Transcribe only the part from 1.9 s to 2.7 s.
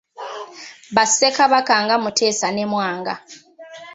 Mutesa ne